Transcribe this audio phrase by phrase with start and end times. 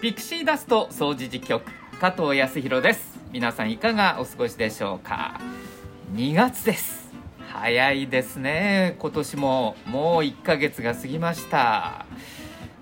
[0.00, 1.64] ピクシーダスト総除事局
[2.00, 3.18] 加藤康弘です。
[3.32, 5.40] 皆さんいかがお過ごしでしょうか
[6.14, 7.10] ？2月です。
[7.48, 8.94] 早いですね。
[9.00, 12.06] 今年ももう1ヶ月が過ぎました。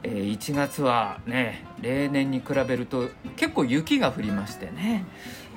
[0.02, 5.07] え1月はね例年に比べると結構雪が降りましてね。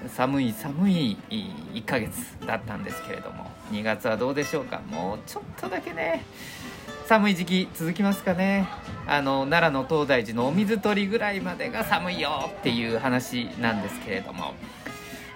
[0.07, 4.79] 寒い寒い1ヶ月だったんですけれども2月はどうでしょうか？
[4.89, 6.23] もうちょっとだけね。
[7.09, 8.67] 寒い時期続きますかね。
[9.07, 14.53] あの奈良の東大寺のお水取りぐらいまでが寒いよっていう話なんですけれども、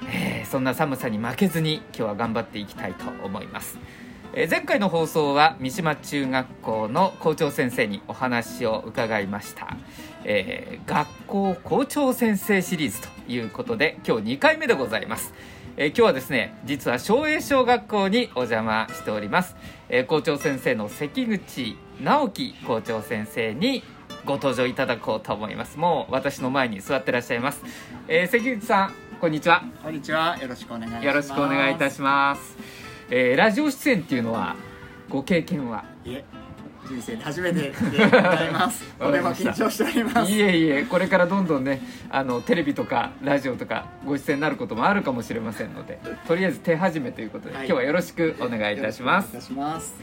[0.07, 3.79] えーそんな寒さに負けずに今日は頑張っていきたいと思います、
[4.35, 9.75] えー前回の放送は三島中学校の校長先生にお話を伺いました、
[10.25, 15.33] えー学校校長先生シリーズということで今日2回目でございます。
[15.75, 19.55] えー今日はですね実は昭栄小学校にお邪魔しております、
[19.89, 23.83] えー校長先生の関口直樹校長先生に
[24.25, 27.61] ご登場いただこうと思いますもう私の前に座ってらっしゃいます、
[28.07, 30.37] えー関口さんこんにちはこんにちは。
[30.37, 31.05] よろしくお願いします。
[31.05, 32.57] よろしくお願いいたします、
[33.09, 34.55] えーラジオ出演っていうのは
[35.09, 35.85] ご経験は？
[36.03, 36.09] す。
[36.09, 36.25] いえ、
[36.87, 38.83] 人生で初めてでございます。
[38.99, 40.31] とても緊張しております。
[40.31, 49.95] いえいえこれからどんどんねあのテレビとかラジオとかご出演になることもあるかもしれませんのでとりあえず手始めということで、はい今日はよろしくお願いいたしますます。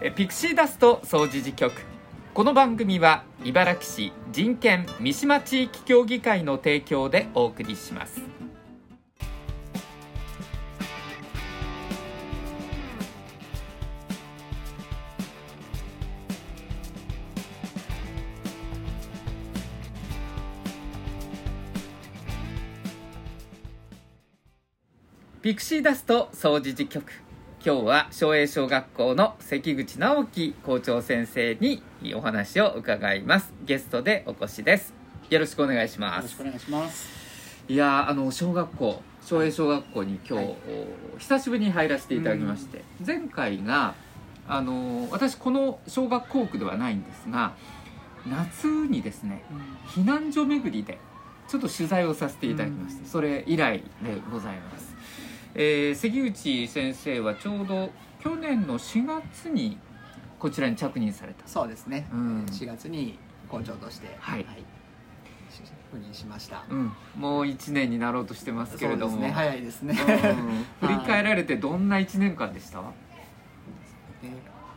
[0.00, 1.72] えピクシーダスト総除事局
[2.34, 8.35] この番組は茨城市人権三島地域協議会の提供でお送りします
[25.46, 27.04] ピクシーダスト総除事局
[27.64, 31.84] 今日は昭栄小学校の関口直樹校長先生に
[32.16, 33.54] お話を伺います。
[33.64, 34.92] ゲストでお越しです。
[35.30, 36.16] よろしくお願いします。
[36.16, 37.08] よろしくお願いします。
[37.68, 40.56] いやーあの小学校昭栄小学校に今日、はい。
[41.14, 43.94] お久しぶりに入らせていただきまして、前回が
[44.48, 47.54] あの私この小学校区ではないんですが
[48.28, 49.44] 夏にですね
[49.90, 50.98] 避難所巡りで
[51.46, 53.08] ちょっと取材をさせていただきまして、うん。
[53.08, 54.95] それ以来でございます、
[55.58, 57.90] えー関口先生はちょうど
[58.20, 59.78] 去年の4月に
[60.38, 61.48] こちらに着任された。
[61.48, 62.06] そうですね。
[62.12, 62.44] うん。
[62.44, 63.18] 4月に
[63.48, 64.44] 校長として、はい。
[65.48, 66.64] し赴任しました。
[66.68, 69.16] うん、もう1年になろうとしてますけれども。
[69.16, 69.30] ね。
[69.30, 69.96] 早いですね。
[70.80, 70.88] うん。
[70.88, 72.82] 振り返られてどんな1年間でした？
[72.82, 74.28] で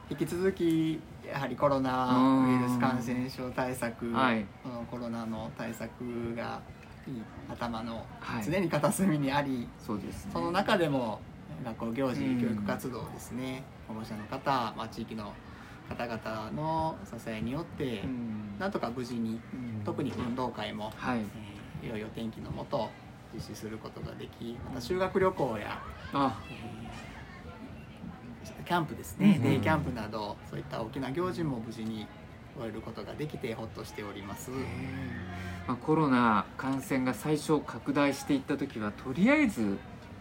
[0.10, 4.46] 引き続きやはりコロナウイルス感染症対策、はい。
[4.90, 5.90] コロナの対策
[6.36, 6.79] がいい
[7.50, 8.44] 頭のはい。
[8.44, 10.32] 常に片隅にあり、そうですね。
[10.34, 11.20] その中でも
[11.64, 12.42] 学校行事、うん。
[12.42, 13.64] 教育活動ですね。
[13.88, 15.34] 保護者の方、まあ、地域の
[15.88, 18.58] 方々の支えによって、うん。
[18.60, 19.84] なんとか無事にうん。
[19.84, 21.20] 特に運動会も、はい。
[21.20, 22.90] えー良いお天気のもと
[23.34, 25.82] 実施することができまた修学旅行や、
[26.14, 26.38] あ。
[26.52, 26.70] えー
[28.66, 29.42] キャンプですね、うん。
[29.44, 32.06] デイキャンプなどそういった大きな行事も無事に
[32.60, 34.52] 終えることができてほっとしております。
[35.68, 39.78] まあ、コロナ感染が最初拡大していった時はとりあえず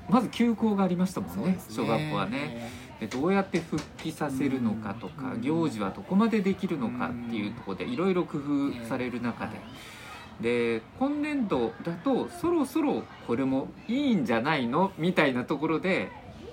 [0.09, 5.41] まず休校がありましたもんね小学校はね、でどうやって復帰させるのかとか、うん。
[5.43, 9.59] 行事はどこまでできるのかっていうところでいろいろ工夫される中で、
[10.41, 14.93] で今年度だとそろそろこれもいいんじゃないの？
[14.97, 16.11] みたいなところで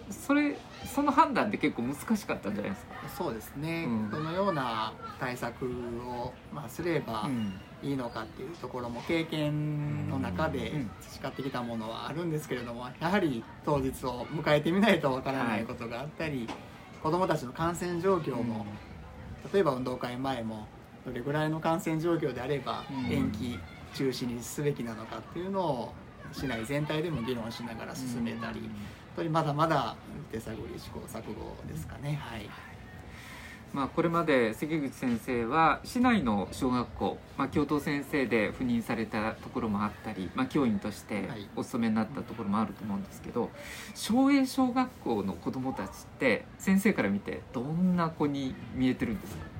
[0.10, 4.10] それその判断って結構難しかったんじゃないですか、そうですね、うん。
[4.12, 7.54] どのような対策を、まあ、すればうん。
[7.84, 10.92] いいのかっていうところも経験の中でうん。
[11.02, 16.48] 培ってきたものはあるんですけれどもやはり当日を迎えてみないとわからないことがあったり、
[17.04, 18.66] 子どもたちの感染状況も、
[19.54, 20.68] 例えば運動会前も
[21.06, 23.12] どれぐらいの感染状況であればうん。
[23.12, 23.60] 延期
[23.94, 25.94] 中止にすべきなのかっていうのを
[26.34, 28.70] 市内全体でも議論しながら進めたり、本
[29.16, 29.96] 当にまだまだ
[30.32, 32.20] 手探り試行錯誤ですかね。
[32.22, 32.50] はい。
[33.74, 41.50] まあ、これまで関口先生は市内の小学校、まあ、教頭先生で赴任されたところもあったり、まあ、教員としてはい。
[41.58, 43.50] お勤めになったところもあると思うんですけど
[43.94, 49.56] 昭栄小学校の子どもたちって先生から見てどんな子に見えてるんですか、ね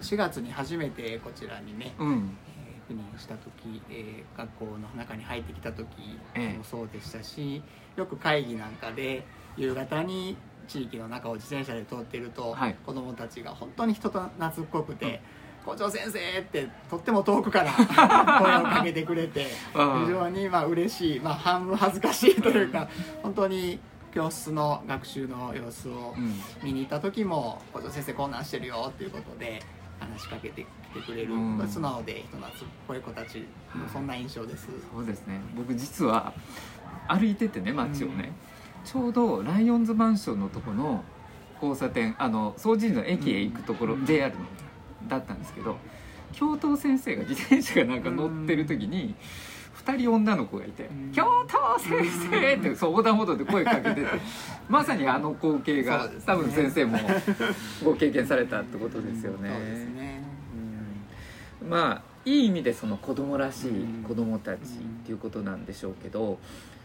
[0.00, 2.36] 4月に初めてこちらにね、うん
[2.92, 5.86] えー赴任した時、えー学校の中に入ってきた時
[6.34, 6.58] ええ。
[6.58, 7.62] もそうでしたし、
[7.96, 9.24] よく会議なんかで
[9.56, 10.36] 夕方に
[10.68, 12.74] 地域の中を自転車で通っていると、はい。
[12.86, 15.20] 子どもたちが本当に人と懐っこくて
[15.64, 17.72] 「校長先生!」ってとっても遠くから
[18.40, 19.78] 声をかけてくれて非
[20.08, 22.88] 常にまあ嬉しい、まあ、半分恥ずかしいというか
[23.22, 23.78] 本当に
[24.12, 26.40] 教室の学習の様子をうん。
[26.62, 29.62] 見に行った時も「校長先生こんなんしてるよ」っていうことで
[30.00, 31.68] 話しかけててくれる、うん。
[31.68, 32.52] 素直で人懐っ
[32.86, 35.40] こい子たちのそんな印象です、そうですね。
[35.56, 36.32] 僕実は
[37.08, 38.32] 歩いててね街をね、
[38.84, 41.04] ちょうどライオンズマンションのとこの
[41.62, 44.06] 交差点あの総除寺の駅へ行くところ、うん。
[44.06, 44.44] JR の
[45.08, 45.76] だったんですけど
[46.32, 49.14] 教頭先生が自転車がなんか乗ってる時に、
[49.84, 54.06] 2人女の子がいてうん「教頭先生!」ってそう横断歩道で声かけてて
[54.68, 56.14] まさにあの光景が、ね。
[56.24, 56.98] 多分先生も
[57.84, 59.50] ご経験されたってことですよね。
[59.50, 60.22] そうですね。
[60.26, 60.31] うん
[61.62, 64.04] まあいい意味でその子供らしいうん。
[64.04, 64.62] 子供たちっ
[65.04, 66.38] ていうことなんでしょうけど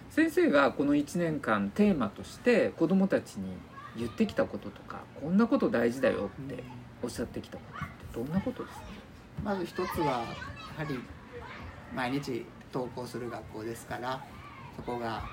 [0.09, 3.51] 先生がこの1年間テーマとして子供たちに
[3.95, 6.63] 言ってきたこととかこんなこと大事だよって
[7.03, 8.83] おっしゃってきたことってどんなことですか？
[9.43, 10.25] まず一つはやは
[10.87, 10.99] り
[11.95, 14.23] 毎日登校する学校ですから
[14.75, 15.23] そこが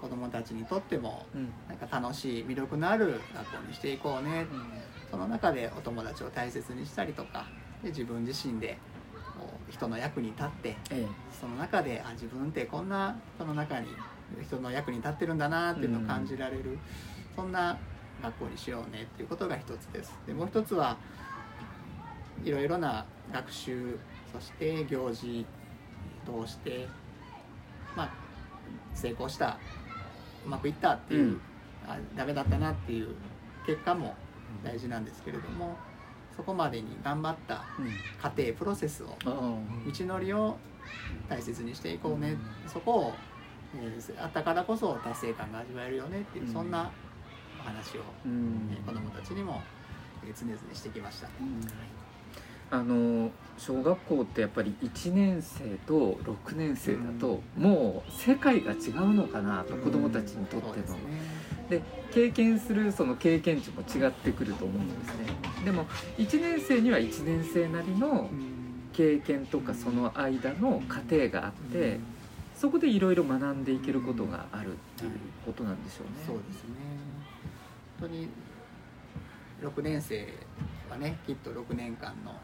[0.00, 1.52] 子どもたちにとってもうん。
[1.68, 4.46] なんか楽しい魅力のある学校にしていこうね。
[5.10, 7.44] その中でお友達を大切にしたりとか
[7.82, 8.78] で自分自身で
[9.68, 11.06] 人の役に立ってえ
[11.40, 13.88] その中であ自分ってこんな人の中に
[14.42, 16.78] 人の役に立ってるんだなっていうのを感じられる、
[17.36, 17.76] そんな
[18.22, 20.14] 学校にしようねっていうことが一つです。
[20.26, 20.96] でもう一つは
[22.42, 23.98] いろいろな学習
[24.32, 25.44] そして行事
[26.24, 26.88] 通して、
[27.94, 28.10] まあ、
[28.94, 29.58] 成功した
[30.46, 31.40] うまくいったっていう、うん。
[31.86, 33.08] あダメだったなっていう
[33.66, 34.14] 結果も
[34.64, 35.76] 大事なんですけれども
[36.36, 37.90] そこまでに頑張ったえうん
[38.20, 40.56] 過程プロセスをあ道のりを
[41.28, 42.36] 大切にしていこうね、
[42.66, 43.14] そこを、
[43.74, 46.52] えーあったからこそ達成感が味わえるよねっていう、うん。
[46.52, 46.90] そんな
[47.60, 48.68] お話を、ーうん。
[48.72, 49.62] えー子どもたちにも、
[50.24, 51.28] えー常々してきました、
[52.70, 60.96] あの小学校ってやっぱり1年生と6年生だともう世界が違うのかなと子どもたちにとっての
[61.72, 61.82] で
[62.12, 65.26] 経験するその経験値も違ってくると思うんですね。
[65.64, 65.86] でも
[66.18, 68.28] 1年生には1年生なりの
[68.92, 71.98] 経験とかその間の過程があって
[72.54, 75.12] そこでいろいろ学んでいけることがあるっていう
[75.46, 76.24] ことなんでしょうね。
[76.26, 76.70] そうですね。
[78.00, 78.28] 本当に
[79.62, 80.28] 6年生
[80.90, 82.34] はねきっと6年間の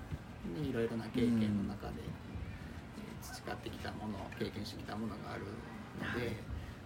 [0.66, 2.28] いろいろな経験の中で、えー
[3.20, 5.42] 培ってきたもの経験してきたものがある
[6.00, 6.36] ので、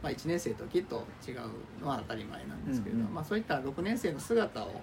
[0.03, 1.41] まあ、1年生ときっと違う
[1.81, 4.83] のは当たり前なんですけれど、うんうんまあ、そういった6年生の姿を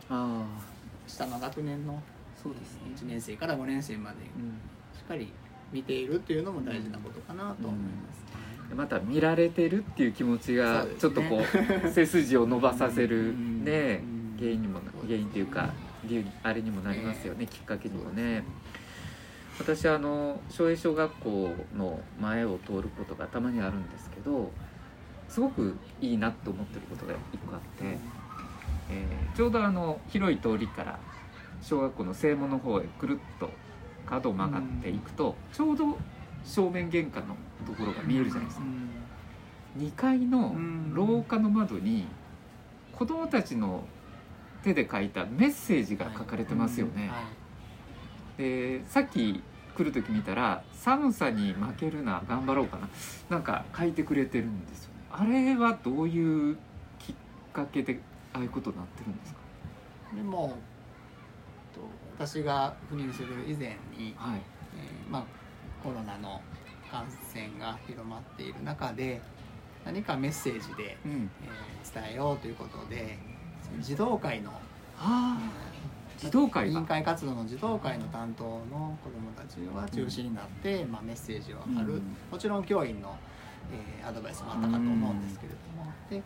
[1.07, 2.01] 下の学年の
[2.41, 2.79] そうですね。
[2.95, 4.51] 1年生から5年生までうん。
[4.97, 5.31] しっかり
[5.73, 8.75] 見ているっていうのも大事なことかなと思います。
[8.75, 11.41] また見られてるっていう気持ちがちょっとこ
[11.83, 15.73] う 背筋を伸ばさせるうんねうん原因にも原因っていうか
[16.03, 18.43] 理由にあれにもなりますよねきっかけにもね。
[19.59, 24.51] 私あの昭栄小学校の前を通ることがたまにあるんですけど
[25.29, 27.97] すごくいいなと思ってることが一個あって、
[28.89, 30.99] えーちょうどあの広い通りから
[31.61, 33.49] 小学校の正門の方へくるっと
[34.05, 35.97] 角を曲がっていくと、ちょうど
[36.43, 37.35] 正面玄関の
[37.65, 38.63] ところが見えるじゃないですか。
[39.77, 40.55] 2階の
[40.93, 42.07] 廊下の窓に
[42.91, 43.83] 子供たちの
[44.63, 47.21] 手で書いたメッセージが書かれてますよね、は
[48.37, 48.41] い。
[48.41, 49.41] でさっき
[49.77, 52.89] 来る時見たら「寒さに負けるな頑張ろうかな」
[53.29, 56.57] なんか書いてくれてるんですよねあれはどういう
[56.97, 57.15] きっ
[57.53, 57.99] かけで
[58.33, 59.39] ああいうことになってるんですか？
[60.15, 60.55] でも
[61.73, 61.81] と
[62.17, 64.41] 私が赴任する以前に、はい。
[64.75, 65.23] えーまあ、
[65.83, 66.41] コロナの
[66.91, 69.21] 感染が広まっている中で
[69.85, 71.29] 何かメッセージで、うん。
[71.43, 73.17] えー伝えようということで
[73.79, 74.51] 児童会の、
[76.19, 82.01] 児童会が委員会活動の児童会の担当の子どもたちが中心になって、まあ、メッセージを貼る、うん。
[82.31, 83.17] もちろん教員の、
[83.71, 86.23] えーアドバイスもあったかと思うんですけれども、で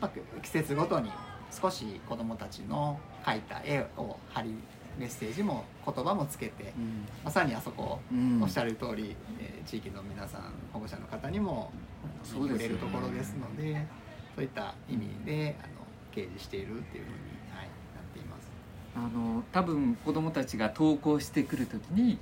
[0.00, 1.10] まあ、季節ごとに
[1.50, 4.54] 少し子どもたちの描いた絵を貼り
[4.98, 7.06] メッセージも言葉もつけてうん。
[7.24, 8.42] まさにあそこうん。
[8.42, 11.70] おっしゃる通り、えー地域の皆さん保護者の方にも
[12.04, 12.68] あのそうですよね。
[12.68, 13.86] 見てくれるところですので
[14.34, 15.72] そういった意味であの
[16.12, 17.16] 掲示しているっていうふうに、
[17.54, 18.50] はい、なっています。
[18.96, 22.18] あの多分子供たちが登校してくる時に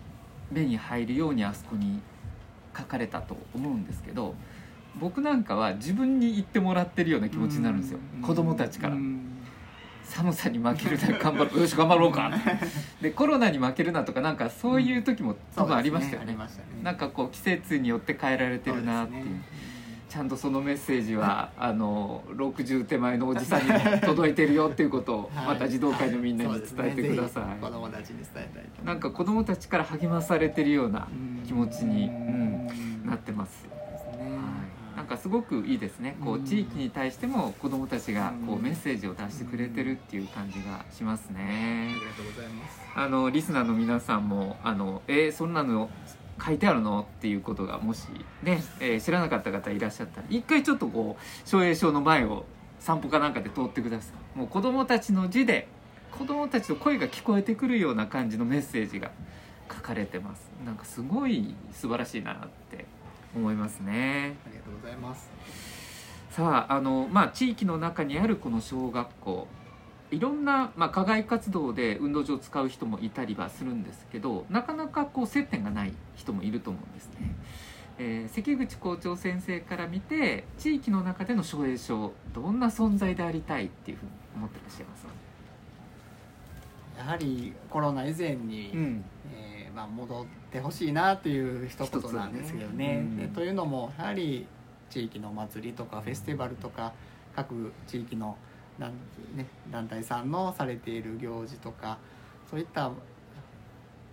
[0.52, 2.00] 目に入るようにあそこに
[2.76, 4.34] 書かれたと思うんですけど
[4.98, 7.98] 僕なんかは自分に言ってもらってるような気持ちになるんですよ。
[8.22, 8.94] 子供たちから。
[8.94, 9.26] うん。
[10.04, 12.30] 寒さに負けるな 頑張ろうよし頑張ろうか。
[13.00, 16.32] でコロナに負けるなとかなんかそういう時も多分ありましたよね。
[16.32, 16.82] そうですありましたね。
[16.82, 19.24] なんかこう季節によって変えられてるなっていう。
[19.24, 19.42] ね。
[20.08, 25.46] ちゃんとそのメッセージはあの60手前のおじさんにも届いてるよっていうことを はい。
[25.46, 27.44] また児童会のみんなに伝えてください、そうですね。
[27.44, 31.06] ぜひ子供たちに伝えたいなんか子供たちから励まされてるような
[31.46, 32.10] 気持ちに、
[33.04, 33.68] なってます、
[35.10, 36.16] かすごくいいですね。
[36.24, 38.62] こう地域に対しても子どもたちがこううん。
[38.62, 42.80] メッセージを出してくれてるっていう感じがしますあねりがとうございます。
[42.94, 45.90] あのリスナーの皆さんもあのえーそんなの
[46.44, 47.06] 書いてあるの？
[47.18, 48.06] っていうことがもし
[48.42, 52.44] ね、えー知らなかった方いらっしゃったら一回ちょっとこう奨励賞の前を
[52.78, 54.38] 散歩かなんかで通ってください。
[54.38, 55.68] もう子どもたちの字で
[56.16, 59.10] 子どもたちの声が聞こえてくるような感じのメッセージが
[59.68, 60.50] 書かれてます。
[60.64, 62.84] なんかすごい素晴らしいなって
[63.34, 64.36] 思いますね。
[64.46, 65.30] ありがとうございます。
[66.30, 69.48] さああの、まあ、地域の中にあるこの小学校。
[70.12, 77.36] いろんな、まあ、課外活動で運動場を使う人もいたりはするんですけどなかなかこう接点がない人もいると思うんですね、
[77.98, 85.10] えー関口校長先生から見て地域の中での奨励賞どんな存在でありたいっていうふうに思ってらっしゃいますか、
[86.98, 89.04] やはりコロナ以前に、ん。
[89.32, 93.02] えーまあ、戻ってほしいなという一言なんですけどね。
[93.02, 93.30] ね。
[93.34, 94.46] というのもやはり
[94.88, 96.92] 地域のお祭りとかフェスティバルとか
[97.34, 98.36] 各地域の
[98.78, 98.92] 団,、
[99.36, 101.98] ね、団体さんのされている行事とか
[102.50, 102.90] そういった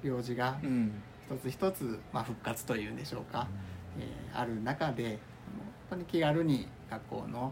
[0.04, 0.92] 行事がうん。
[1.30, 3.48] 一つ一つ、まあ、復活というんでしょうか、
[4.00, 5.18] えーある中で
[5.90, 7.52] 本当に気軽に学校の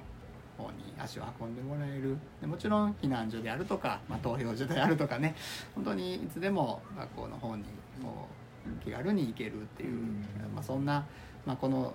[0.57, 2.17] 方に足を運んでもらえる。
[2.41, 5.35] でもちろん避難所であるとか、まあ、投票所であるとかね。
[5.73, 7.63] 本当にいつでも学校の方に
[8.01, 8.27] こ
[8.65, 10.25] う気軽に行けるっていう、うん。
[10.53, 11.05] まあ、そんな、
[11.45, 11.93] まあ、この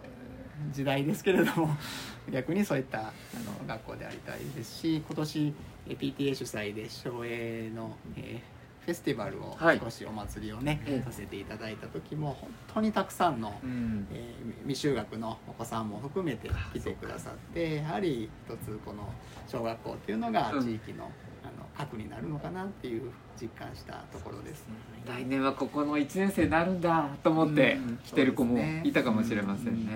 [0.72, 1.76] 時代ですけれども
[2.30, 5.54] 逆にそういったあの学校でありたいですし今年
[5.88, 8.59] え PTA 主催で省営の、えー
[8.90, 9.78] フェスティバルをはい。
[9.78, 14.08] 少しお祭りをね、ええさせていただいた時も本当にたくさんの、うん。
[14.12, 19.08] えー未就学のお子さんも含めて来てくださってやはり一つこの
[19.48, 20.62] 小学校っていうのがうん。
[20.62, 21.04] 地域の,、
[21.44, 24.64] あの核になるのかなっていう実感したところです。
[25.06, 27.98] 来年はここの1年生になるんだと思ってうん。
[27.98, 29.92] 来てる子もいたかもしれませんね。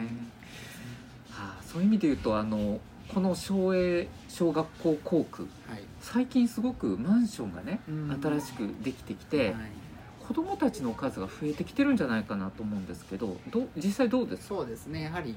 [1.30, 2.78] はあ、そういう意味で言うとあの
[3.12, 8.20] この省営小学校校区はい最近すごくマンションがねうん。
[8.22, 9.54] 新しくできてきて、はい。
[10.26, 14.54] 子どもたちの数が増えてきてるんじゃないかなと思うんですけどどう実際どうですか？
[14.56, 15.02] そうですね。
[15.02, 15.34] やはり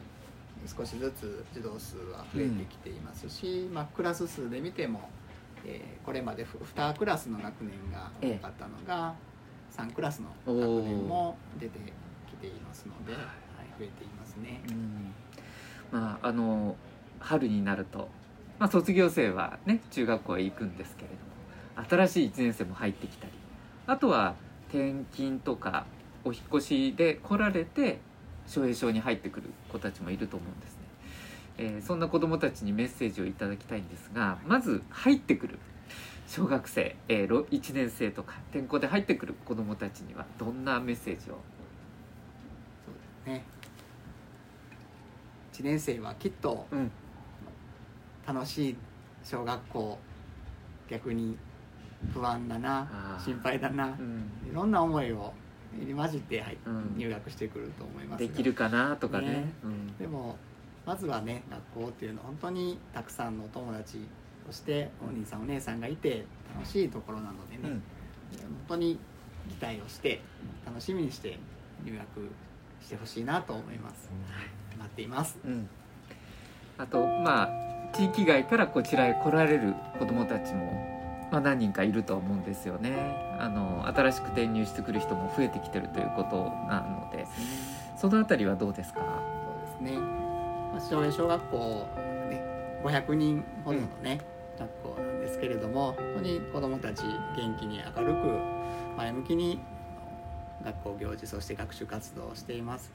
[0.66, 5.10] 少しずつ児童数は増えてきていますし、まあ、クラス数で見ても、
[5.66, 9.14] えーこれまで2クラスの学年が多かったのが、
[9.76, 11.80] 3クラスの学年も出て
[12.30, 13.22] きていますので、はい、
[13.80, 14.62] 増えていますね。
[14.70, 15.14] うん。
[15.92, 16.76] まああの
[17.20, 18.10] 春になると、
[18.60, 21.16] まあ、卒業生はね中学校へ行くんですけれど
[21.82, 23.32] も新しい1年生も入ってきたり
[23.86, 24.36] あとは
[24.70, 25.86] 転勤とか
[26.24, 28.00] お引っ越しで来られて
[28.48, 30.78] 奨励賞に入ってくる子たちもいると思うんですね、
[31.58, 35.60] えーそんな子どもたちにメッセージをいただきたいんですがまず入ってくる
[36.28, 41.36] 小学生、えー、1年生とか転校で入ってくる子どもたちにはどんなメッセージを？
[42.86, 42.94] そう
[43.26, 43.46] ですね。
[45.54, 46.92] 1年生はきっとうん
[48.28, 48.76] 楽しい
[49.24, 49.98] 小学校
[50.90, 51.38] 逆に
[52.14, 54.30] 不安だな心配だなうん。
[54.50, 55.34] いろんな思いを
[55.80, 56.94] 入り混じって入っうん。
[56.98, 59.28] 入学してくると思いますができるかなとかね。
[59.28, 59.54] ね。
[59.64, 59.98] うん。
[59.98, 60.36] でも
[60.86, 64.06] まずはね学校っていうのは本当にたくさんのお友達
[64.46, 67.70] そしてお兄さんお姉さんがいて楽しいところなのでね、うん。
[67.70, 67.82] 本
[68.68, 69.00] 当に
[69.50, 70.22] 期待をして
[70.66, 71.40] 楽しみにして
[71.84, 72.30] 入学
[72.82, 74.10] してほしいなと思います、
[74.78, 75.38] 待っています。
[75.46, 75.70] うん、
[76.78, 80.72] あとまあ地域外からこちらへ来られる子どもたちも、
[81.32, 82.92] まあ、何人かいるとは思うんですよね。
[83.40, 87.26] あの新しく転入してくる人も増えてきてるということなので。
[87.98, 89.00] そのあたりはどうですか？
[89.82, 90.00] そうですね。
[90.00, 90.80] まあ
[91.12, 91.58] 小学校、
[92.30, 94.20] ね、500人ほどのね、
[94.60, 97.02] 学校なんですけれども本当に子どもたち
[97.36, 98.40] 元気に明るく
[98.98, 99.60] 前向きに
[100.64, 102.92] 学校行事そして学習活動をしています、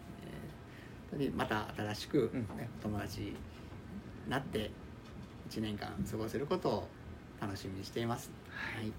[1.35, 2.41] また新しく、うん。
[2.57, 3.37] ね友達に
[4.29, 4.71] なって
[5.53, 6.89] 1年間過ごせることを
[7.39, 8.91] 楽しみにしています、はい。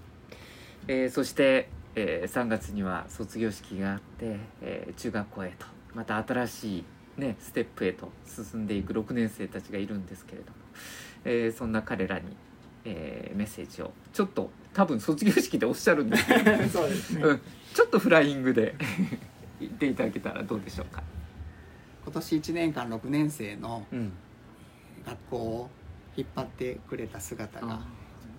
[0.86, 6.84] えーそして、えー3月には卒業式があって、えー中学校へとまた新しい、
[7.20, 10.56] ね、ステップへと進んでいく6年生たちがいるんですけれども、
[11.24, 12.36] えーそんな彼らに、
[12.84, 17.40] えーメッセージをちょっと多分卒業式でおっしゃるんですけど、 そうですね、うん、
[17.74, 18.76] ちょっとフライングで
[19.58, 21.02] 言っていただけたらどうでしょうか。
[22.04, 24.12] 今年1年間6年生のうん、
[25.04, 25.70] 学校を
[26.16, 27.76] 引っ張ってくれた姿があ。
[27.76, 27.86] 本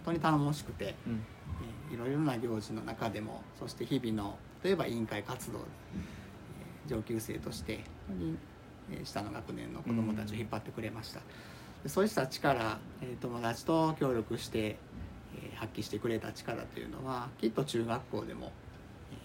[0.06, 1.14] 当に頼もしくて、うん。
[1.14, 5.66] えーいろいろな行事の中でもそして日々の例えば委員会活動で、
[6.88, 8.38] えー上級生として本当に、
[8.92, 11.22] えー下の学年の子どもたちを引っ張ってくれました、
[11.84, 18.52] でそうした力、えー友達と協力して、えー発揮してくれた力というのはきっと中学校でも、
[19.12, 19.16] え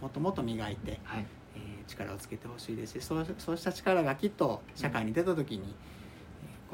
[0.00, 1.26] ーもっともっと磨いて、はい。
[1.56, 5.64] えー力をつけてほしいですしそうそうした力がきっと社会に出た時に、え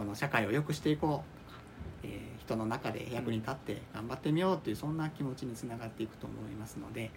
[0.01, 1.61] この社会を良くしていこうとか、
[2.05, 7.11] えー人の中で役に立って頑張ってみようというそんな気持ちにつながっていくと思いますので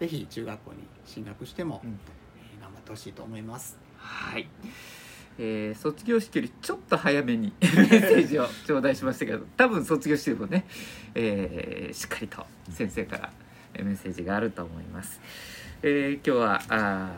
[0.00, 1.90] ぜひ中学校に進学しても、うん。
[1.90, 3.76] えー頑張ってほしいと思います。
[3.98, 4.48] はい、
[5.38, 10.64] えー卒業式よりちょっと早めに メッセージを頂戴しましたけど多分卒業してもね、
[11.16, 13.30] えーしっかりと先生から
[13.74, 15.20] えーメッセージがあると思います、
[15.82, 17.12] えー今日はあ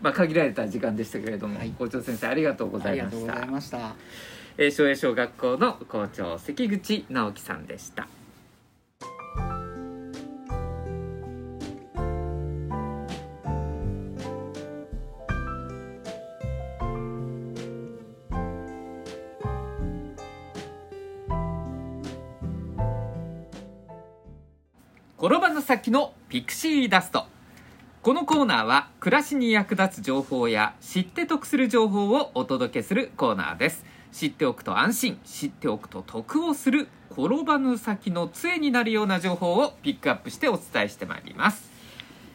[0.00, 1.70] ーまあ、限られた時間でしたけれども、はい。
[1.70, 3.26] 校長先生ありがとうござありいました。
[3.26, 4.37] がとうございました。
[4.60, 8.08] えー昭栄小学校の校長関口直樹さんでした。
[25.20, 27.26] 転ばぬ先のピクシーダスト。
[28.02, 33.84] このコーナーは暮らしに役立つ情報や知って得する情報をお届けするコーナーです。
[34.12, 35.20] 知っておくと安心。
[35.24, 41.68] 知っておくと得をする転ばぬ先の杖になるような情報をピックアップしてお伝えしてまいります、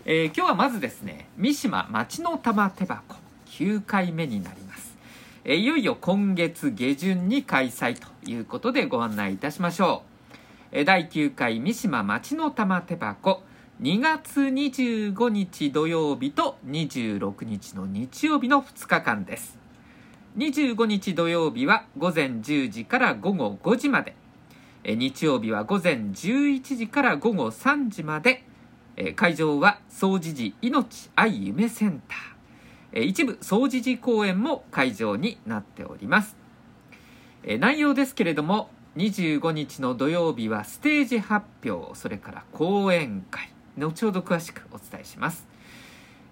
[0.04, 3.16] えー今日はまずですね三島町の玉手箱
[3.48, 4.98] 9回目になります、
[5.46, 10.04] えーいよいよ今月下旬に開催ということでご案内いたしましょ
[10.34, 10.36] う。
[10.74, 13.42] えー第9回三島町の玉手箱
[13.82, 19.63] 2月25日土曜日と26日の日曜日の2日間です。
[20.38, 24.16] 25日土曜日は午前10時から午後5時まで。
[24.84, 28.44] 日曜日は午前11時から午後3時まで。
[29.16, 33.04] 会場は総持寺命愛夢センター。
[33.04, 36.36] 一部総持寺公園も会場になっております。
[37.60, 43.54] 内容ですけれども25日の土曜日はステージ発表それから講演会。
[43.78, 45.48] 後ほど詳しくお伝えします、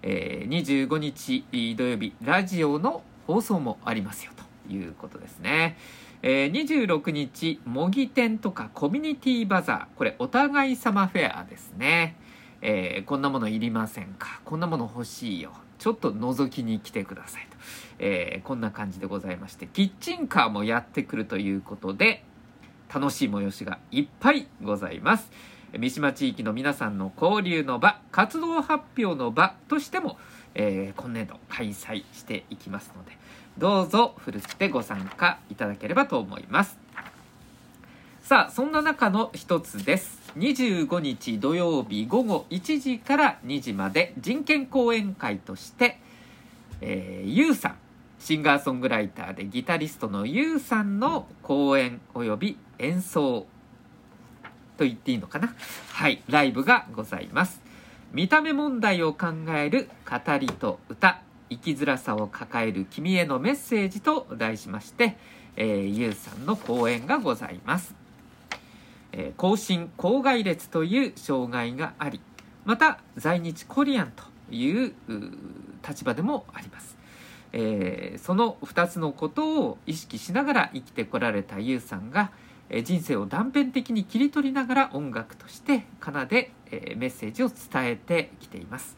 [0.02, 1.44] えー25日
[1.76, 4.32] 土曜日ラジオの放送もありますよ
[4.66, 5.76] ということですね、
[6.22, 12.16] えー26日模擬店とかコミュニティバザーこれお互い様フェアですね、
[12.60, 14.40] えーこんなものいりませんか？
[14.44, 15.52] こんなもの欲しいよ。
[15.78, 17.56] ちょっと覗きに来てくださいと、
[17.98, 22.24] えーこんな感じでございましてキッチンカーもやってくるということで
[22.92, 25.30] 楽しい催しがいっぱいございます。
[25.76, 30.18] 三島地域の皆さんの交流の場活動発表の場としても、
[30.54, 33.12] えー今年度開催していきますので
[33.58, 36.78] どうぞふるってご参加いただければと思います。
[38.22, 40.32] さあそんな中の一つです。
[40.38, 45.98] 25日土曜日午後1時から2時まで人権講演会として、
[46.80, 47.76] えー、ゆうさん
[48.18, 53.46] シンガーソングライターでギタリストのゆうさんの講演および演奏
[54.78, 55.54] と言っていいのかな？
[55.92, 57.60] はいライブがございます。
[58.12, 65.16] 見た目問題を考える語りと歌生きづらさを抱える君へのメッセージと題しまして、
[65.56, 67.94] えー、ゆうさんの講演がございます、
[69.12, 72.20] えー、後進口外列という障害があり
[72.66, 74.92] また在日コリアンという
[75.86, 76.96] 立場でもあります。
[77.54, 82.30] えーその2つのことを意識しながら生きてこられたユウさんが、
[82.72, 87.56] え人生を断片的に切り取りながら音楽として奏で、えメッセージを伝
[87.86, 88.96] えてきています、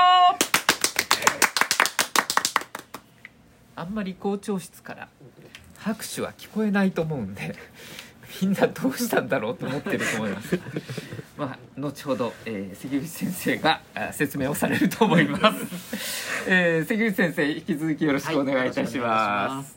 [3.79, 5.09] あんまり校長室から
[5.77, 7.55] 拍手は聞こえないと思うんで
[8.43, 10.59] みんなどうしたんだろうと思ってると思います。
[11.38, 19.77] まあ後ほど、えー関口先生があ説明をされると思います、 えー関口先生引き続きよろしくお願いいたします、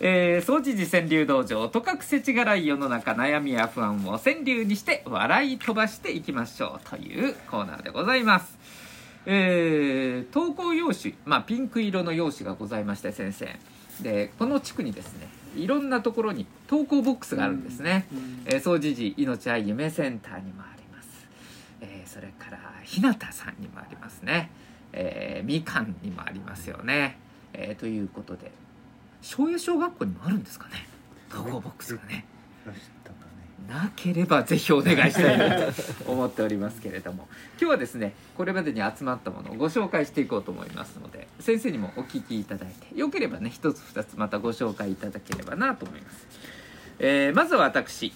[0.00, 8.58] えー、総持寺川柳道場とかくせちがらい世の中悩みや不安を川柳にして笑い飛ばしていきましょうというコーナーでございます
[9.26, 13.58] えー投稿用紙、まあ、ピンク色の用紙がございまして先生。
[14.00, 21.08] でこの地区にですねいろんなところに投稿ボックスがあるんですね、うんえー、総持寺命愛夢センターにもあります、
[21.82, 24.50] えーそれから日向さんにもありますね、
[24.92, 27.18] えーみかんにもありますよね、
[27.52, 28.50] えーということで
[29.20, 30.86] 庄屋小学校にもあるんですかね？
[31.30, 32.24] 投稿ボックスがね
[33.68, 37.28] なければぜひお願いしたいなと思っておりますけれども。
[37.60, 46.26] 今日はですねこれまでに集まったものをご紹介していこうと思いますので先生にもお聞きいただいてよければね一つ二つまたご紹介いただければなと思います、
[46.98, 48.12] えーまずは私。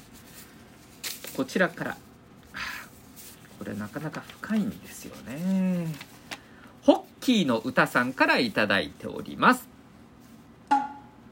[1.37, 1.97] こちらから。
[3.59, 5.87] これなかなか深いんですよね。
[6.83, 9.69] ホッキーの歌さんからいただいております。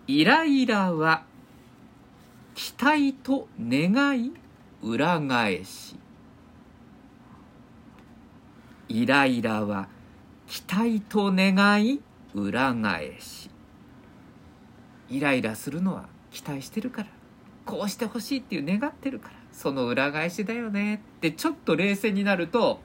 [0.07, 1.22] イライラは
[2.55, 4.33] 期待と願い
[4.83, 5.97] 裏返し。
[8.88, 9.88] イライラは
[10.47, 12.01] 期待と願い
[12.35, 13.51] 裏返し。
[15.11, 17.09] イライラするのは期待してるから。
[17.64, 19.35] こうしてほしいっていう願ってるから。
[19.51, 20.97] その裏返しだよね。
[20.97, 22.83] ってちょっと冷静になると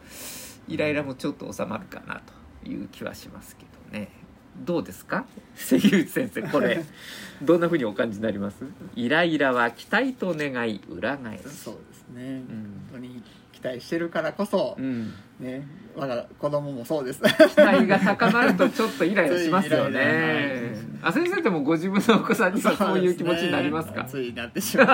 [0.67, 2.21] イライラもちょっと収まるかな
[2.63, 4.18] という気はしますけどね。
[4.59, 5.25] どうですか？
[5.55, 6.83] 関口先生これ。
[7.41, 8.57] どんなふうにお感じになります？
[8.95, 12.45] イライラは期待と願い裏返しそうですね、ん。
[12.47, 13.23] 本当に
[13.61, 15.13] 期待してるからこそう、ん。
[15.39, 17.21] ね我が子供もそうです。
[17.21, 20.73] 期待が高まるとちょっとイライラしますよついイライね。
[21.01, 24.03] あ先生でもご自分のお子さんにはそういう気持ちになりますか？
[24.09, 24.87] ついなってしまう。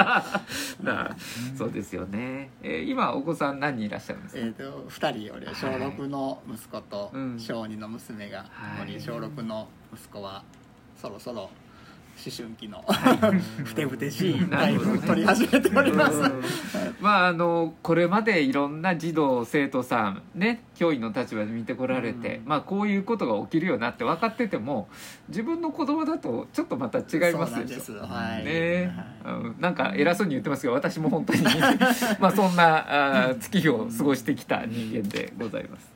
[0.85, 1.15] なあ
[1.57, 7.39] そうですよね、えー今お子さん何人いらっしゃるんですか、えーと2人俺小6の息子とうん。
[7.39, 8.45] 小2の娘が。
[8.99, 10.43] 小6の息子は
[11.01, 11.49] そろそろ
[12.15, 12.83] 思春期の。
[12.87, 13.39] はい。
[13.63, 14.39] ふてぶてしい。
[14.47, 14.99] タイなるほどね。
[14.99, 16.17] プ取り始めております。
[16.17, 16.43] うん。
[16.99, 22.45] まああのこれまでいろんな児童生徒さんね教員の立場で見てこられて、うん。
[22.47, 24.87] まあこういうことが起きるよなって分かってても
[25.27, 28.45] 自分の子供だとちょっとまた違いますそうなんでしょはい。
[28.45, 28.93] ね。
[29.23, 29.35] はい。
[29.35, 31.43] うん、なんか偉そうに言ってますけど私も本当に。
[32.19, 35.93] まあそんなあー月日を過ごしてきた人間でございます、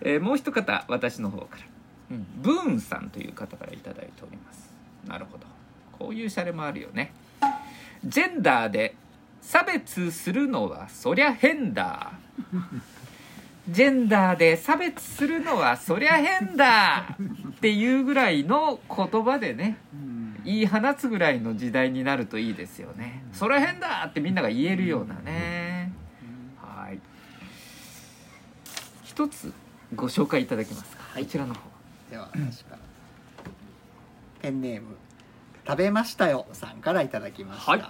[0.00, 1.64] えーもう一方私の方から、
[2.10, 4.63] うん、ブーンさんという方から頂いております
[5.06, 5.44] なるほど。
[5.92, 7.12] こういうシャレもあるよね。
[8.04, 8.94] ジェンダーで
[9.40, 12.12] 差別するのはそりゃ変だ。
[13.68, 17.16] ジェンダーで差別するのはそりゃ変だ。
[17.50, 20.40] っていうぐらいの言葉でねうん。
[20.44, 23.24] 言い放つぐらいの時代になるといいですよね。
[23.32, 25.92] それは変だってみんなが言えるようなね。
[26.60, 26.98] はい。
[29.02, 29.52] 一つ
[29.94, 31.24] ご紹介いただけますか、はい。
[31.24, 31.60] こちらの方。
[32.10, 32.76] では私か。
[32.76, 32.83] ら
[34.44, 34.96] ペンネーム
[35.66, 37.82] 「食べましたよ」さんからいただきました、はい。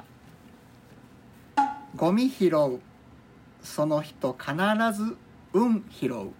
[1.97, 2.81] ゴミ拾う。
[3.61, 4.53] その人必
[4.97, 5.17] ず
[5.53, 6.31] 運拾う。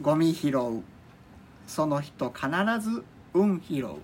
[0.00, 0.82] ゴミ拾う。
[1.66, 2.46] その人必
[2.80, 3.86] ず運拾う。
[3.88, 4.00] 本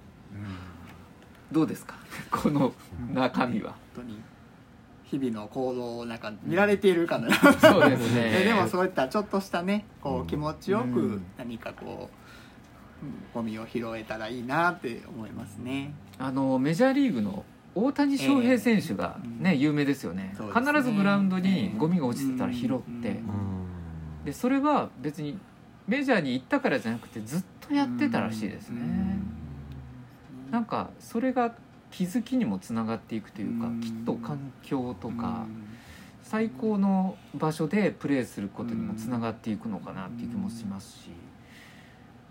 [1.52, 1.94] どうですか？
[2.32, 2.72] この
[3.14, 3.76] 中身は。
[3.94, 4.20] 当に。
[5.04, 8.30] 日々の行動をなんか見られているかのよそうですね。
[8.38, 11.22] ででもそういったちょっとしたねこうんう気持ちよくうん。
[11.38, 12.20] 何かこう、うん
[13.32, 15.92] ゴミを拾えたらいいなって思いますね。
[16.18, 20.36] あのメジャーリーグの大谷翔平選手がね、ええ有名ですよね。
[20.38, 20.46] ね。
[20.52, 24.24] 必ずグラウンドにゴミが落ちてたら拾って、うん。
[24.24, 25.38] でそれは別に
[25.86, 28.82] メジャーに行ったからじゃなくてずっとやってたらしいですね、
[30.50, 31.54] なんかそれが
[31.90, 33.80] 気づきにもつながっていくというか、うん。
[33.80, 35.66] きっと環境とか、うん。
[36.22, 41.10] 最高の場所でプレーすることにもつながっていくのかなっていう気もしますし、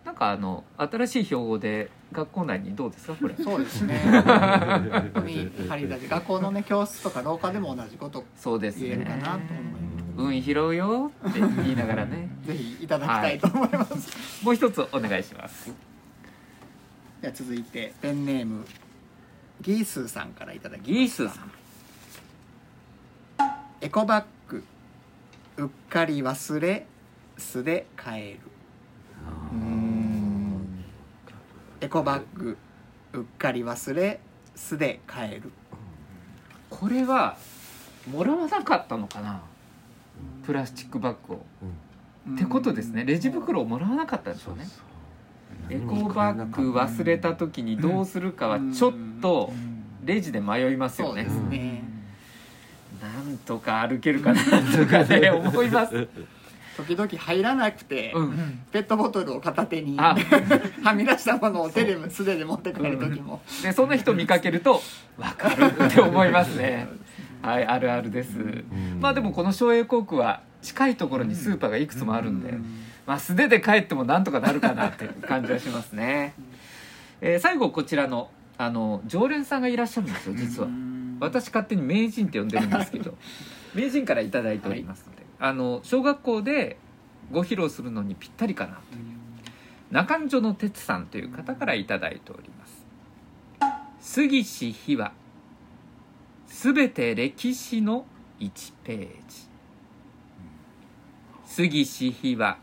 [0.10, 3.14] なんかあの新しい標語で学校内にどうですか？
[3.14, 3.36] これ。
[3.36, 4.00] そうですね。
[4.00, 10.06] 本当に張り出し学校のね教室とか廊下でも同じことそうです言えるかねなと思います。
[10.18, 12.28] 運拾うよって言いながらね。
[12.44, 15.72] ぜひいただきたいと思います、もう一つお願いします。
[17.22, 18.66] では続いてペンネーム
[19.62, 21.52] ギースーさんからいただきギースーさん。
[23.82, 24.64] エコバッグ
[25.58, 26.88] うっかり忘れ
[27.38, 28.40] 素で買える。
[29.52, 29.99] うん
[31.82, 32.58] エコバッグ
[33.14, 34.20] うっかり忘れ
[34.56, 35.52] 素で買える。
[36.70, 37.38] これは
[38.12, 39.42] もらわなかったのかな？
[40.46, 41.46] プラスチックバッグを。
[42.34, 43.06] ってことですね。
[43.06, 44.68] レジ袋をもらわなかったんでしょうね
[45.70, 49.52] エコバッグ忘れた時にどうするかはちょっと
[50.04, 51.26] レジで迷いますよね。
[51.26, 51.84] そうですね。
[53.02, 56.08] なんとか歩けるかなとかね 思います
[56.86, 58.62] 時々入らなくて、うん。
[58.72, 60.16] ペットボトルを片手にあ。
[60.84, 64.82] はみ出したものを手で素手で持って帰る時も、でそんな人見かけると
[65.18, 66.88] 分かるって思いますね。
[67.42, 68.64] はいあるあるです。
[69.00, 72.54] まあでもこの省エ航空は近いところにスーパーがいくつもあるんで、
[73.08, 76.34] まあ、素手で帰ってもなんとかなるかなっていう感じはしますね、
[77.22, 80.68] えー最後こちらのあの常連さんがいらっしゃるんですよ実は。
[81.22, 83.16] 私勝手に名人って呼んでるんですけど。
[83.74, 85.06] 名人から頂いただいております。
[85.08, 86.78] ので、あの小学校で
[87.32, 88.82] ご披露するのにぴったりかな。
[88.92, 89.10] という
[89.92, 92.86] 中条の哲さんという方から頂いております。
[94.00, 95.14] 杉氏日は
[96.48, 98.06] すべて歴史の
[98.40, 99.48] 1ページ。
[101.46, 102.58] 杉氏日は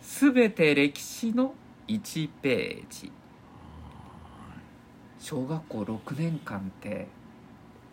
[0.00, 1.54] すべて歴史の
[1.88, 3.12] 1ページ。
[5.18, 7.08] 小学校6年間って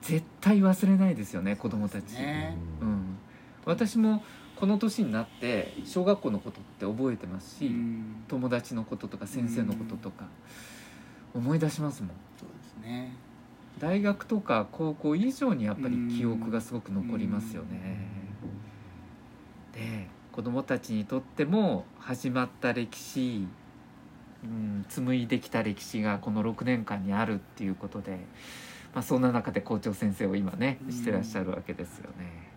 [0.02, 2.58] 絶対忘れないですよね子供たち、ね。
[2.82, 3.18] うん、
[3.66, 4.24] 私も
[4.56, 7.72] この年になって小学校のことって覚えてますし、
[8.28, 10.26] 友達のこととか先生のこととか
[11.34, 12.12] 思い出しますもん。
[12.38, 13.14] そうですね。
[13.80, 17.98] 大学とか高校以上にやっぱり記憶がすごく残りますよね。
[19.74, 23.48] で子供たちにとっても始まった歴史、
[24.44, 28.20] うん、紡いできた歴史がこの6年間にあるっていうことで、
[28.94, 32.51] まあ、そんな中で校長先生を今ねしてらっしゃるわけですよね。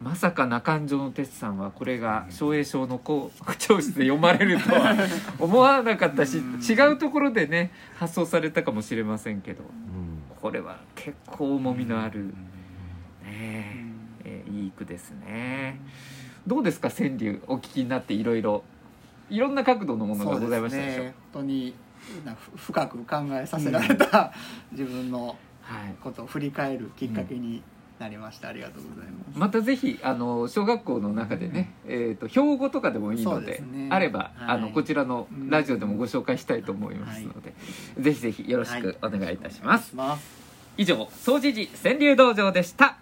[0.00, 4.94] まさか中条の哲さんはこれが昭栄賞の校長室で読まれるとは
[5.40, 9.64] 思わなかったし違うところでね発送されたかもしれませんけど
[10.40, 12.32] これは結構重みのある、ね
[13.24, 13.74] え
[14.24, 15.80] えーいい句ですね。
[16.46, 18.62] どうですか川柳お聞きになっていろいろ。
[19.30, 21.04] いろんな角度のものがございましたでしょう。
[21.04, 21.14] ね。
[21.32, 21.74] 本当に
[22.56, 24.32] 深く考えさせられた、
[24.72, 25.94] 自分のはい。
[26.02, 27.62] ことを振り返るきっかけに
[27.98, 29.38] なりました、ありがとうございます。
[29.38, 33.88] またぜひあの小学校の中でね、えー、と標語とかでもいいのでね。
[33.90, 34.56] あれば、はい。
[34.56, 37.52] あのこちらのラジオでもご紹介したいと思いますので、
[37.98, 40.18] ぜひぜひよろしくお願いいたします、お願い
[40.78, 42.96] 以上総持寺川柳道場でした。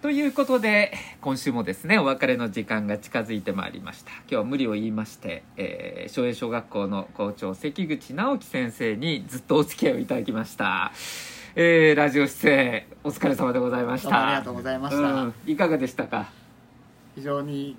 [0.00, 4.12] ということで今週もですねお別れの時間が近づいてまいりました。
[4.12, 10.92] 今日は無理を言いまして、えー、昭栄小学校の校長関口直樹先生にずっとお付き合いをいただきました、
[11.60, 14.28] えー、ラジオ出演お疲れ様でございました。
[14.28, 15.02] ありがとうございました。
[15.02, 15.34] うん。
[15.44, 16.30] いかがでしたか？
[17.16, 17.76] 非常に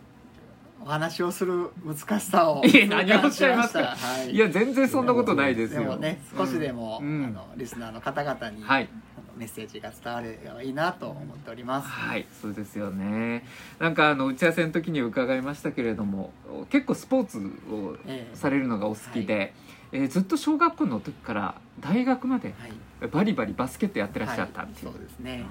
[0.82, 3.96] お話をする難しさをいえ何をおっしゃいますか？
[3.96, 4.32] はい。
[4.32, 5.84] いや全然そんなことないですよ。
[5.84, 7.24] でもね少しでも、うん。
[7.28, 8.90] あのリスナーの方々に、はい。
[9.38, 13.46] メッセージが伝わればいいなと思っております、はいそうですよね。
[13.80, 16.34] なんかあの打ち合わせの時に伺いましたけれども
[16.70, 17.38] 結構スポーツ
[17.72, 18.36] をええ。
[18.36, 23.08] されるのがお好きで、えーずっと小学校の時から大学まではい。
[23.10, 24.96] バリバリバスケットやってらっしゃったっていう、はい。
[24.96, 25.46] そうですね、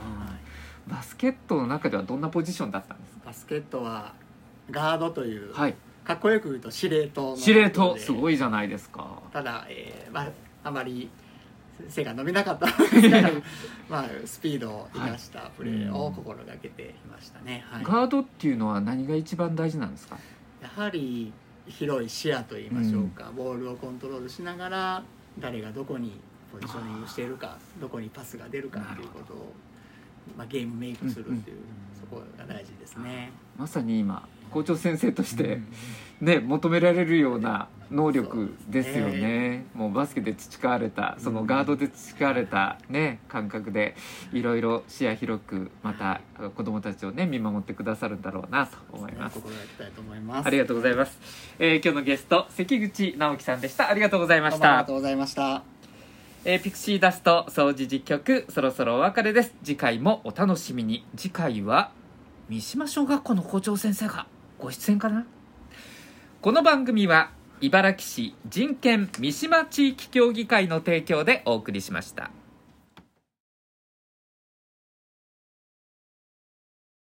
[0.87, 4.12] バスケットの中ではどんなポジションだったんですバスケットは
[4.70, 5.74] ガードという、かはい。
[6.05, 7.96] かっこよく言うと司令塔の司令塔。
[7.98, 9.20] すいごいじゃないですか。
[9.33, 10.29] ただ、えーまあ、
[10.64, 11.09] あまり
[11.88, 13.09] 背が伸びなかったんで
[13.88, 17.85] まあスピードを生かしたプレーを心がけていましたね、はい。
[17.85, 20.18] ガードっていうのは何が一番大事なんですか？
[20.62, 21.33] やはり
[21.68, 25.02] 広い視野といいましょうか、ボールをコントロールしながら
[25.38, 26.18] 誰がどこに
[26.52, 29.52] ポジショニングしているかどこにパスが出るかっていうことを、
[30.37, 31.59] まあ、ゲームメイクするっていう、
[32.00, 33.31] そこが大事ですね。
[33.57, 35.61] まさに今校長先生として
[36.20, 39.66] ね求められるような能力ですよね。
[39.74, 43.96] もうバスケで培われたそのガードで培われたね感覚で
[44.33, 46.20] いろいろ視野広くまた
[46.57, 49.35] 子供たちをね見守ってくださるんだろうなと思います。
[49.35, 50.46] 心がけたいと思います。
[50.46, 51.18] ありがとうございます、
[51.59, 53.88] えー今日のゲスト関口直樹さんでした。
[53.88, 54.59] ありがとうございました。
[54.59, 55.62] どうもありがとうございました。
[56.44, 59.55] えーピクシーダスト掃除実局そろそろお別れです。
[59.64, 61.05] 次回もお楽しみに。
[61.16, 61.90] 次回は
[62.48, 64.27] 三島小学校の校長先生が
[64.59, 65.27] ご出演かな。
[66.40, 72.30] この番組は茨城市人権三島地域協議会の提供でお送りしました。